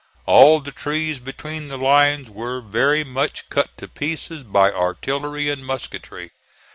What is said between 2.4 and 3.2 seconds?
very